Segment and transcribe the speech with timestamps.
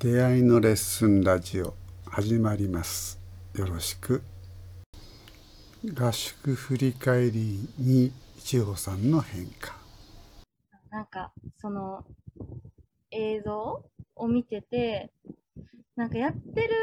[0.00, 1.74] 出会いのレッスンラジオ
[2.06, 3.18] 始まります。
[3.56, 4.22] よろしく。
[5.92, 9.76] 合宿振り返りに千穂さんの変化。
[10.90, 12.04] なんかその
[13.10, 13.84] 映像
[14.14, 15.10] を見てて
[15.96, 16.76] なんかやってる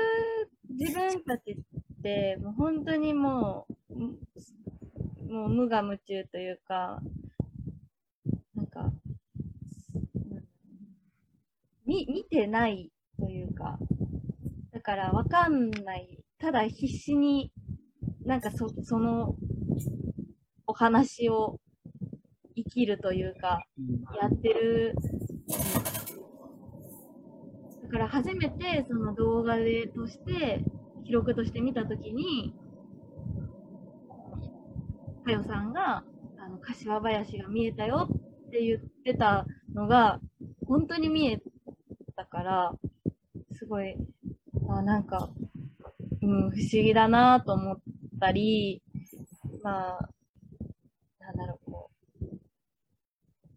[0.77, 3.97] 自分たちってもう本当にもう
[5.31, 6.99] もう無我夢中というか
[8.55, 8.91] なんか
[11.85, 12.91] 見見てない
[13.55, 13.79] か、
[14.71, 16.19] だからわかんない。
[16.37, 17.51] ただ必死に、
[18.25, 19.35] なんかそその
[20.67, 21.59] お話を
[22.55, 23.63] 生きるというか、
[24.21, 24.93] やってる。
[27.83, 30.63] だから初めてその動画でとして、
[31.05, 32.53] 記録として見たときに、
[35.25, 36.03] かよさんが、
[36.37, 38.07] あの、柏林が見えたよ
[38.47, 40.19] って言ってたのが、
[40.67, 41.41] 本当に見え
[42.15, 42.73] たから、
[43.65, 43.95] すごい、
[44.69, 45.27] あなんか、
[46.21, 47.77] うん、不思議だなと思っ
[48.19, 48.83] たり、
[49.63, 50.09] まあ、
[51.19, 51.89] なんだろう、こ
[52.21, 52.27] う、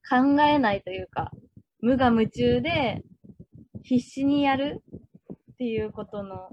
[0.09, 1.31] 考えないというか、
[1.83, 3.03] 無我夢中で
[3.83, 4.83] 必死にやる
[5.53, 6.49] っていうことの、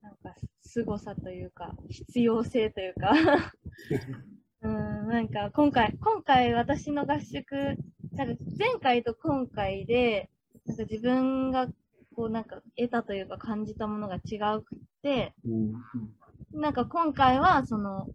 [0.00, 3.12] なんか、凄さというか、必要性というか。
[4.62, 7.76] うん、なんか今回、今回私の合宿、
[8.12, 10.30] なんか前回と今回で、
[10.64, 11.66] なんか自分が
[12.14, 18.08] こうなんか得たというか感じたものが違うくて、うん、なんか今回はその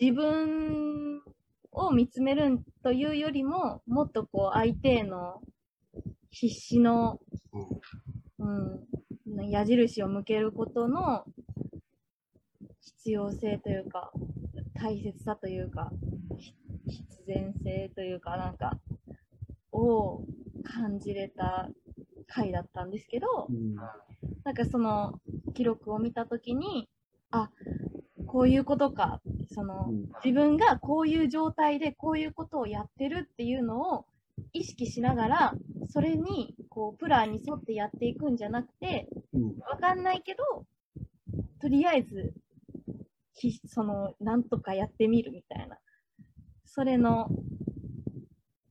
[0.00, 1.20] 自分
[1.72, 5.40] を見つめるというよりももっとこう相手への
[6.30, 7.18] 必死の、
[8.38, 11.24] うん、矢印を向けることの
[12.80, 14.10] 必要性というか
[14.74, 15.90] 大切さというか
[16.86, 18.78] 必然性というかなんか
[19.72, 20.22] を
[20.64, 21.68] 感じれた
[22.26, 23.74] 回だったんですけど、うん、
[24.44, 25.20] なんかその
[25.54, 26.88] 記録を見た時に
[27.30, 27.50] あ
[28.26, 29.20] こういうことか
[29.52, 34.06] その、うん、自分がこういう状態でこういうことをやってるっていうのを
[34.52, 35.54] 意識しながら
[35.88, 40.66] それにこうプランに沿ってやっていくんじゃなくて、うん、わかんないけど
[41.60, 42.34] とりあえず
[43.66, 45.78] そのなんとかやってみるみたいな。
[46.76, 47.28] それの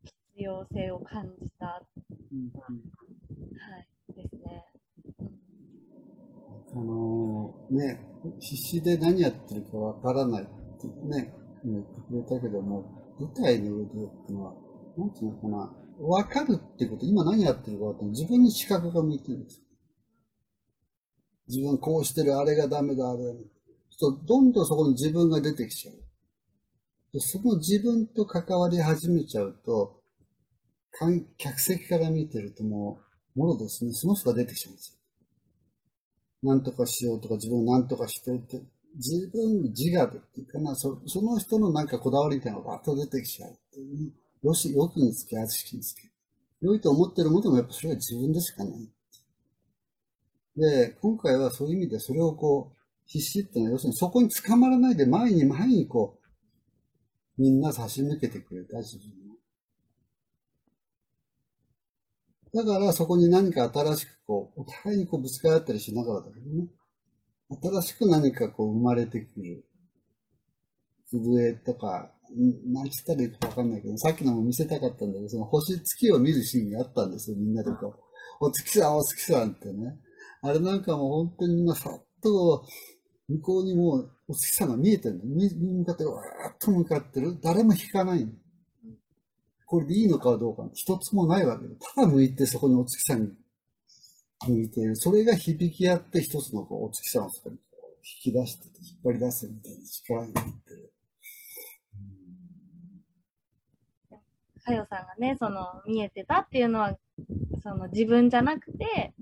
[0.03, 1.81] 必要性を感じた。
[2.31, 4.63] うんはいですね。
[6.75, 8.01] あのね、
[8.39, 13.93] 必死で何やってるかわからないってね、言ってくれたけども、舞台の上でっ
[14.25, 14.53] ていうのは、
[14.97, 19.63] なんていうのかな、わかるってこと、今何やってるかって自分に視覚が向いてるんですよ。
[21.47, 23.33] 自分こうしてる、あれがダメだ、あれが
[23.97, 25.95] とどんどんそこに自分が出てきちゃう。
[27.13, 30.01] でその自分と関わり始めちゃうと、
[31.37, 32.99] 客席から見てるとも
[33.35, 34.94] うものですね、その人が出てきちゃうんですよ。
[36.45, 38.61] なんとかしようとか、自分をなんとかしてって、
[38.95, 44.13] 自分自我っていうかな、そその人のなんかこだわりみたいなのがバッと出てきちゃうっていう。
[44.43, 46.09] よし、よくにつけ、あしきにつけ。
[46.61, 48.89] 良いと思ってるものでもやっぱそれは自分でしかない。
[50.55, 56.19] で、今回はそういう意味でそれをこう、必死っていうのは、要するにそこに捕まらないで前に前にこ
[57.37, 59.24] う、みんな差し抜けてくれた自分
[62.55, 66.67] だからそこに何か新しくこう、お互いにこうぶつかり合ったりしながらだけどね。
[67.61, 69.65] 新しく何かこう生まれてくる。
[71.11, 72.11] 震えとか、
[72.65, 78.45] 何つったらいいかわかんないけど、さっきのも見せたかったんだけど、その星月を見るシーンがあったんですよ、みんなでこう。
[78.45, 79.99] お月さん、お月さんってね。
[80.41, 82.65] あれなんかもう本当にみんなさっと、
[83.27, 85.25] 向こうにもうお月さんが見えてるの。
[85.25, 87.37] に向かってわーっと向かってる。
[87.41, 88.31] 誰も引かないの。
[89.65, 93.31] これでいいのかどうか、一つもないわけで、ただ向いてそこにお月さんに
[94.47, 94.95] 向いている。
[94.95, 97.57] それが響き合って一つのこうお月さんをそこに
[98.23, 100.91] 引き出して引っ張り出すみたいな力になってる。
[104.65, 106.97] かよさんがね、その見えてたっていうのは、
[107.63, 109.13] その自分じゃなくて、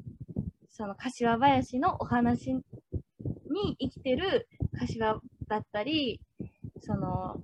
[0.70, 2.64] その柏林のお話に
[3.78, 4.48] 生きてる
[4.80, 6.22] 柏だったり、
[6.82, 7.42] その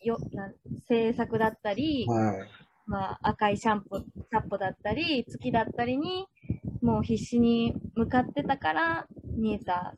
[0.00, 0.52] よな
[0.88, 2.48] 制作だったり、はい、
[2.86, 6.26] まあ、赤いシャンプー、シャンプーだったり、月だったりに、
[6.80, 9.06] もう必死に向かってたから
[9.36, 9.94] 見えた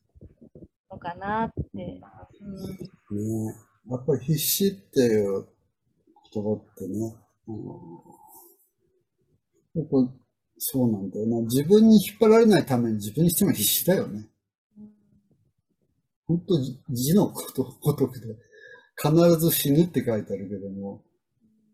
[0.91, 2.01] のかなって。
[3.11, 3.55] うん、ね
[3.89, 5.47] やっぱり必死っていう
[6.33, 7.15] 言葉ってね、
[7.49, 7.81] あの
[9.75, 10.13] やっぱ
[10.59, 11.41] そうなんだよな。
[11.43, 14.27] 自分に引っ張られないために自分にしても必死だよね。
[16.27, 16.55] 本当
[16.95, 18.37] 字のこと、ごとくで。
[19.03, 21.03] 必ず死ぬって書いてあるけども、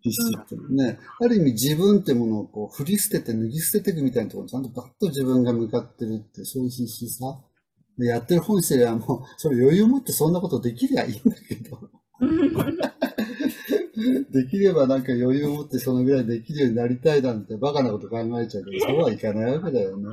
[0.03, 7.25] 必死っていうのはね、ある意味自分ってものをこう振り捨てて脱ぎ捨てていくみたいなところにちゃんとバッと自分が向かってるって、そういう必死さ。
[7.99, 11.91] やってる本してりゃもう、それ余裕を持ってそんなことできりゃいいんだけど。
[14.31, 20.05] できればなんか余裕を持ってそのぐらいできるようになりたいなんてバカなこと考えちゃうけど、そうはいかないわけだよね。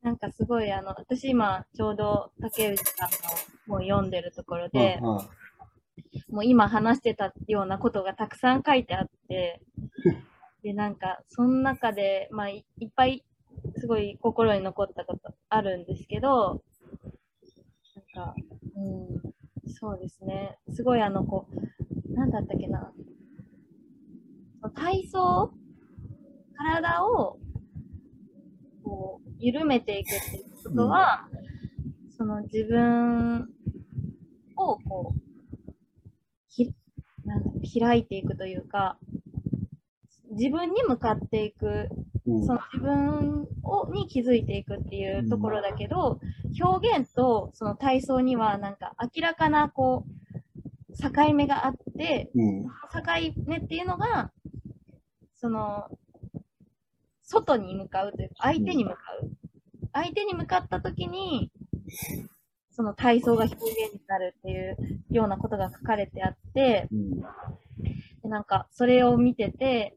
[0.00, 4.98] なんかすごい、あの、私今、ちょうど竹内さんの本読んでるところで、
[6.28, 9.60] もう今話してたようなことがたくさん書いてあって、
[10.62, 13.24] で、なんか、その中で、まあ、いいっぱい、
[13.76, 16.62] すごい心に残ったことあるんですけど、
[17.94, 18.34] なんか、
[18.76, 20.58] うん、そうですね。
[20.70, 22.92] すごいあの、こう、なんだったっけな。
[24.74, 25.52] 体操？
[26.56, 27.38] 体を、
[28.82, 31.28] こう、緩めていくっていうことは、
[32.16, 33.48] その自分
[34.56, 35.28] を、こう、
[36.48, 36.74] ひ
[37.24, 38.98] なんだろう開いていくというか、
[40.30, 41.88] 自分に向かっていく、
[42.26, 42.46] うん。
[42.46, 46.20] その自分をに気づいていくっていうところだけど、
[46.62, 50.18] 表現とその体操にはなんか明らかなこう、
[50.98, 52.64] 境目があって、うん。
[52.64, 52.70] 境
[53.46, 54.32] 目っていうのが、
[55.36, 55.88] その、
[57.22, 59.30] 外に向かうというか、相手に向かう。
[59.92, 61.50] 相手に向かった時に、
[62.78, 64.76] その体操が表現になるっていう
[65.10, 67.10] ようなことが書かれてあって、うん
[68.22, 69.96] でなんか、それを見てて、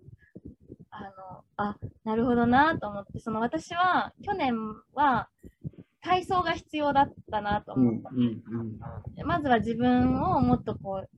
[0.90, 1.10] あの、
[1.58, 4.56] あ、なるほどなと思って、その私は、去年
[4.94, 5.30] は、
[6.02, 8.10] 体操が必要だったなとうん思った。
[8.10, 11.10] うんまずは自分をもっとこう、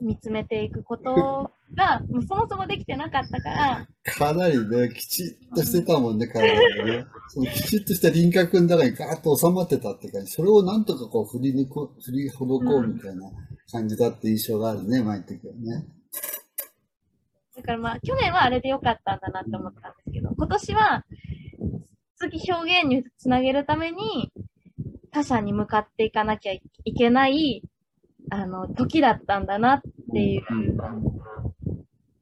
[0.00, 7.06] 見つめていくことが、もうそもそもできてなかったから、かなりね、きちっとしてたもんね、体がね。
[7.28, 10.32] そのきちっとした輪郭の中にガーッと収まってたって感じ。
[10.32, 13.30] それをなんとかこう振り抜こう、振りほどこうみたいな
[13.70, 15.86] 感じだって印象があるね、前の時はね。
[17.56, 21.04] だからまあ、去年はあれでよかったんだなって思ったんですけど、今年は、
[22.18, 24.30] 次表現につなげるために、
[25.10, 26.60] 他者に向かっていかなきゃい
[26.94, 27.62] けない、
[28.30, 29.82] あの、時だったんだなっ
[30.12, 30.44] ていう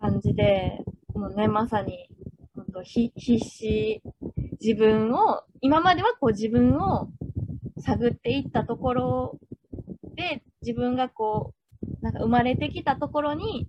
[0.01, 0.79] 感じで、
[1.15, 2.09] もうね、まさに、
[2.55, 4.03] 本当ひ必死、
[4.61, 7.09] 自分を、今まではこう自分を
[7.79, 9.39] 探っていったところ
[10.15, 13.67] で、自分がこう、なんか生まれてきたところに、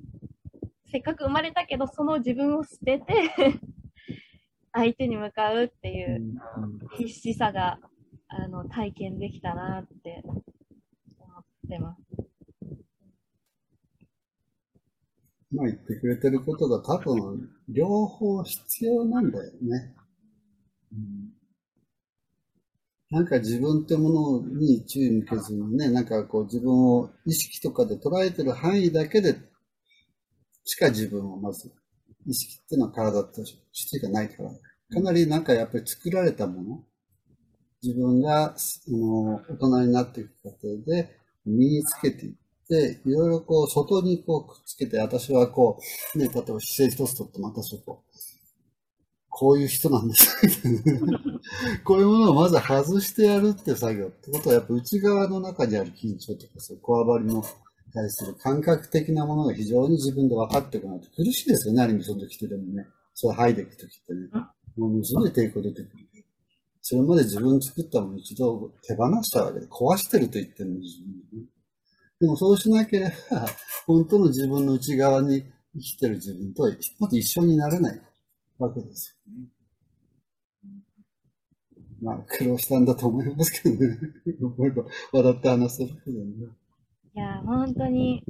[0.91, 3.05] せっかく生まれたけど、その自分を捨てて、
[4.73, 6.33] 相手に向かうっていう
[6.97, 7.79] 必死さが、
[8.27, 12.04] あの、体験できたなって思ってます。
[15.55, 19.95] まあ言ってくれてることが多分、両方必要なんだよね。
[20.91, 21.35] うん
[23.11, 29.35] なんか自分ってものに注意向けずにね、なんかこう自分を意識とかで捉えてる範囲だけで
[30.65, 31.71] しか自分をまず、
[32.27, 36.83] 意識っていうのは体としてがないから、かなりなんかやっぱり作られたもの、
[37.83, 38.55] 自分があ
[38.89, 41.15] の大人になっていく過程で
[41.45, 42.37] 身につけていって、
[42.69, 45.79] いろいろこう外にこうくっつけて、私はこ
[46.15, 48.15] う、ね、例えば姿勢一つとっても私はこう、
[49.29, 50.35] こういう人なんです。
[51.83, 57.43] こういうものをまず外してやるって作業ってことは、やっぱ内側の中にある緊張とか、そういうこわばりの
[57.93, 62.87] 対する感覚的なものが非常に自分で分かってこないと苦しいですよね、ある意味その時ってでもね。
[63.13, 64.29] それ剥いでいく時ってね。
[64.77, 66.05] ものすごい抵抗出てくる。
[66.81, 70.99] それまで自分作ったものを一度手放したわけで、壊してると言ってるの自
[71.31, 71.47] 分ね。
[72.19, 73.45] でもそうしなければ、
[73.85, 75.43] 本当の自分の内側に
[75.73, 78.01] 生きてる自分とはまず一緒になれない
[78.57, 79.49] わけですよね。
[82.01, 83.97] まあ、苦労したんだと思いますけどね。
[85.11, 86.25] 笑って話せるけどね。
[87.15, 88.23] いや、本当に、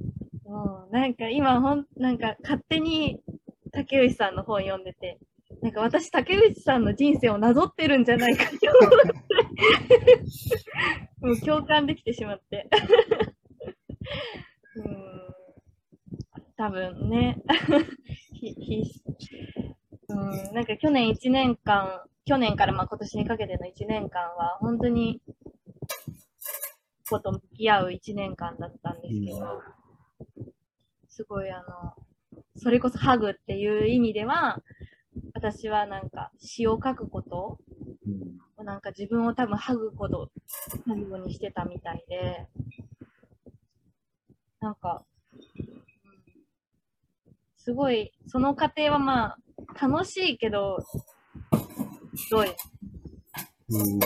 [0.44, 3.20] もう、なんか今、ほん、なんか勝手に
[3.72, 5.20] 竹内さんの本読んでて、
[5.62, 8.92] なんか私、竹内さんの人生をなぞってるんじゃないかと思っ
[9.88, 10.24] て、
[11.22, 12.70] もう共感できてしまって。
[14.78, 15.36] うん、
[16.58, 17.42] 多分ね、
[18.34, 19.02] ひ、ひ、
[20.10, 25.22] うん、なんか去年1年間、去年からまあ今年にかけての1年間は、本当に、
[27.10, 29.62] こと向き合う1年間だったんですけど、
[31.08, 31.94] すごいあの、
[32.58, 34.62] それこそハグっていう意味では、
[35.34, 37.60] 私はなんか詩を書くこと
[38.06, 38.66] うん。
[38.66, 40.32] なんか自分を多分ハグこと、
[40.88, 42.48] ハグにしてたみたいで、
[44.66, 45.06] なんか、
[47.56, 49.38] すごい、その過程はまあ、
[49.80, 50.80] 楽しいけど、
[52.32, 52.46] どう
[53.70, 54.00] うん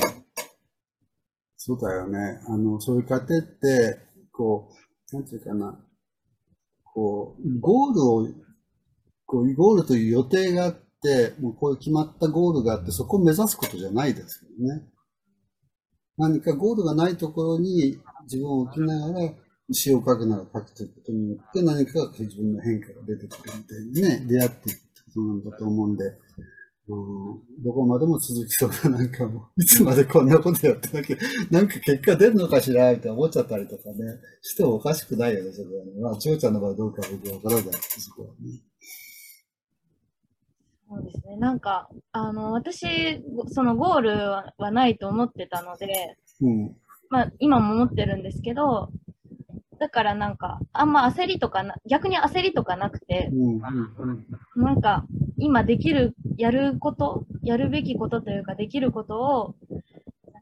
[1.56, 2.42] そうだよね。
[2.50, 4.00] あの、そういう過程って、
[4.34, 4.70] こ
[5.13, 5.80] う、なんていうかな、
[6.84, 8.28] こう、ゴールを、
[9.25, 14.84] こう、ゴールという予定があって、もうこういう決まったゴールがあって、そこを目指すことじゃないですよね。
[16.18, 19.34] 何かゴールがないところに自分を置きながら、
[19.71, 26.05] 詩を書くなら書くということによって何かが自分の変化が出てくるみたいにね、出会っていくことなんだと思うんで、
[26.88, 31.17] うん、どこまでも続きそうな、なんかもう、いつまでこんなことやってなきゃ、
[31.51, 33.95] なんか結果出るのかしら、って思っちゃったりとかね、
[34.41, 35.91] してもおかしくないよね、それはね。
[36.01, 38.59] まあ、千代ちゃんの場合どうか僕はわからないです、そこはね。
[40.89, 41.38] そうですね。
[41.38, 42.88] なんか、あの、私、
[43.49, 46.75] そのゴールははないと思ってたので、うん。
[47.09, 48.89] まあ、今も思ってるんですけど、
[49.79, 53.62] だからなんか、あんま焦りとかな、逆に焦りとかなくてう、ん。
[54.55, 54.63] うん。
[54.63, 55.05] なんか、
[55.38, 59.55] 今できる、やること、やるべきことというか、できることを、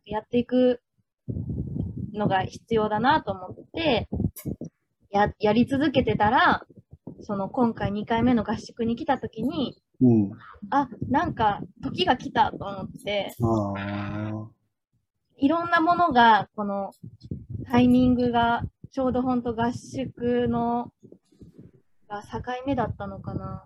[0.06, 0.82] やっていく
[2.14, 4.08] のが必要だなと思って、
[5.12, 6.66] や、やり続けてたら、
[7.22, 10.32] その今回2回目の合宿に来た時に、うん。
[10.70, 14.48] あ、なんか時が来たと思って、ああ。
[15.40, 16.92] いろんなものが、この
[17.70, 20.92] タイミングが、ちょうど本当合宿の、
[22.08, 23.66] が境目だったのかな、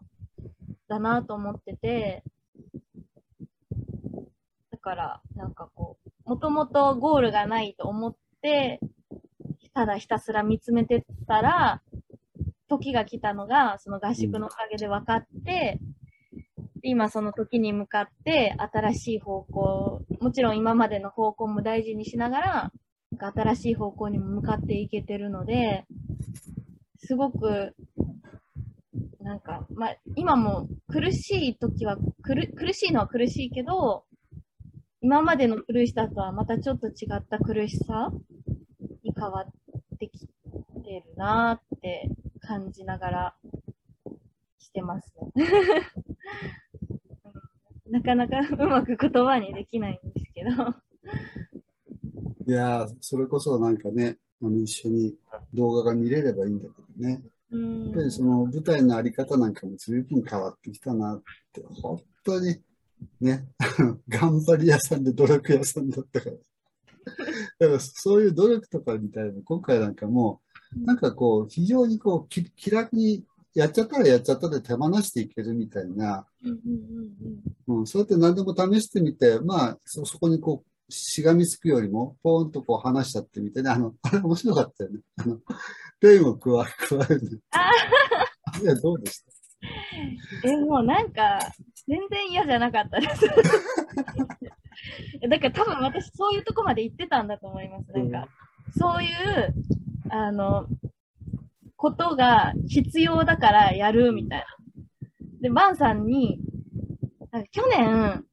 [0.88, 2.24] だなと思ってて、
[4.72, 8.80] だから、なんかこう、もともとゴールがないと思って、
[9.74, 11.82] ただひたすら見つめてたら、
[12.68, 15.80] 時が来たのが、その合宿のおかげで分かって、
[16.84, 22.72] 今その時に向かって新しい方向、もちろん今までの方向も大事にしながら、
[23.22, 25.86] か新しい方向にも向かっていけてるので、
[26.98, 27.76] すごく、
[29.22, 34.06] なんか、まあ、今も苦しい時は苦、苦しいのは苦しいけど、
[35.02, 38.12] 今までの苦しさとはまたちょっと違った苦しさ
[39.04, 40.28] に変わってき
[40.84, 42.10] てるなーって
[42.40, 43.36] 感じながら
[44.60, 45.46] してますね。
[47.90, 50.52] なかなかうまく言葉にできないんですけど。
[52.52, 55.16] いやー、それこそなんかね、あの一緒に
[55.54, 57.22] 動画が見れればいいんだけどね。
[57.50, 58.12] うやっぱりん。
[58.12, 62.58] その舞台のあり方なんかも随分変わってきたなって、本当に
[63.22, 63.48] ね、
[64.10, 66.36] 頑張り屋さんで努力屋さんだったから。
[66.36, 70.42] だからそういう努力とかみたいなの、今回なんかも
[70.76, 76.58] う、なんかこう、非常にこう、き気楽にやっちゃったらやっちゃったで手放していけるみたいな、うんうん
[77.68, 85.00] うんうん、そうやって何でも試してみて、まあ、そ、そこにこう、しがみつくよりも、ポーンとこう話しちゃってみてね、あの、あれ面白かったよね。
[85.18, 85.38] あの、
[86.00, 87.42] ペンを加え、加える。
[88.62, 89.24] いや、どうでし
[90.44, 90.44] た？
[90.50, 91.40] え、もうなんか、
[91.88, 93.26] 全然嫌じゃなかったです。
[95.30, 97.92] だから多分私そういうとこまで行ってたんだと思います。
[97.92, 98.28] なんか、
[98.78, 99.54] そういう、
[100.10, 100.68] あの、
[101.76, 104.46] ことが必要だからやるみたいな。
[105.42, 106.40] で、バンさんに、
[107.32, 108.24] なんか去年、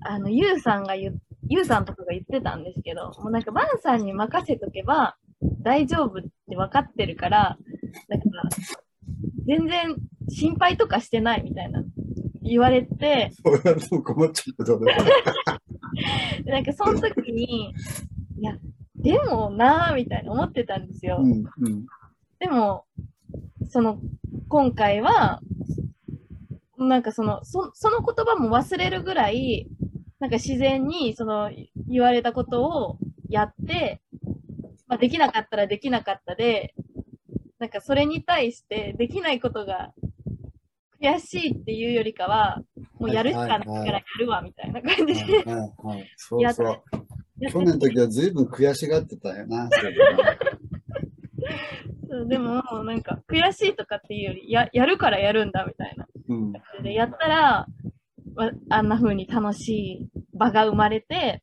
[0.00, 5.16] あの、ユウさんが言う、ユウさんとかが言ってたんですけど、もうなんかバンさんに任せとけば
[5.62, 7.58] 大丈夫って分かってるから、
[8.08, 8.48] だから、
[9.46, 9.96] 全然
[10.28, 11.82] 心配とかしてないみたいな
[12.42, 14.96] 言われて、それはでも困っちゃうけどね。
[16.44, 17.74] で なんかその時に、
[18.38, 18.56] いや、
[18.94, 21.18] でもなぁ、みたいな思ってたんですよ。
[21.20, 21.86] うん、うん。
[22.38, 22.84] でも、
[23.68, 23.98] その、
[24.48, 25.40] 今回は、
[26.78, 29.68] なんかその、そその言葉も忘れるぐらい、
[30.20, 31.50] なんか自然に、その、
[31.88, 32.98] 言われたことを
[33.28, 34.02] やって、
[34.86, 36.74] まあ、できなかったらできなかったで、
[37.58, 39.92] なんかそれに対してできないことが
[41.02, 42.62] 悔しいっていうよりかは、
[42.98, 45.44] もうやるしかないからやるわ、みたいな感じで。
[46.16, 46.82] そうそう。
[47.50, 49.78] 去年の時は随分悔しがってたよな、そ
[52.24, 56.06] うでも、なんか悔しいとかっていうより、や、やるからやるんだ、みたいな。
[56.28, 56.52] うん。
[56.82, 57.66] でやったら、わ
[58.68, 61.42] あんな風に楽しい場が生まれて、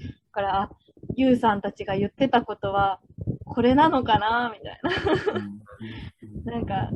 [0.00, 0.70] だから、あ
[1.16, 3.00] ゆうさんたちが言ってたことは、
[3.44, 4.80] これなのかなみたい
[6.44, 6.52] な。
[6.52, 6.90] なんか、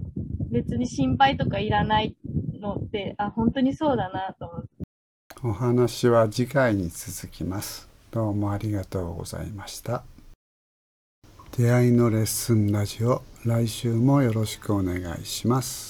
[0.51, 2.17] 別に心配とかいらない
[2.61, 4.69] のって、あ、本当にそうだなと思って。
[5.45, 7.89] お話は次回に続きます。
[8.11, 10.03] どうもありがとうございました。
[11.57, 15.87] 出会いのレッスンラジオ、来週もよろしくお願いします。